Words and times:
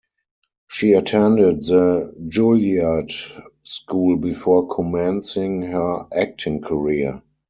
She 0.67 0.93
attended 0.93 1.61
the 1.61 2.11
Juilliard 2.27 3.11
School 3.61 4.17
before 4.17 4.67
commencing 4.67 5.61
her 5.61 6.07
acting 6.11 6.59
career. 6.59 7.21